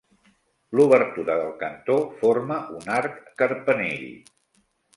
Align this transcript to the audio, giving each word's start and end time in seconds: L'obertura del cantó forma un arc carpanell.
L'obertura 0.77 1.35
del 1.41 1.51
cantó 1.59 1.99
forma 2.23 2.59
un 2.81 2.91
arc 2.97 3.23
carpanell. 3.43 4.05